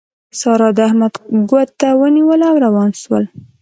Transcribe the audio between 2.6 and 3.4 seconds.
روان شول.